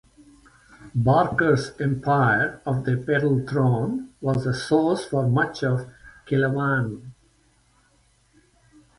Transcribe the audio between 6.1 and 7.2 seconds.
Kelewan.